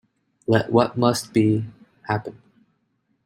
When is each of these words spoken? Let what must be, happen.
Let 0.47 0.71
what 0.71 0.97
must 0.97 1.31
be, 1.31 1.63
happen. 2.07 2.41